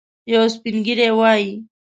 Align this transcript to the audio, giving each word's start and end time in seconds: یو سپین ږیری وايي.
یو 0.31 0.43
سپین 0.53 0.75
ږیری 0.85 1.09
وايي. 1.17 1.51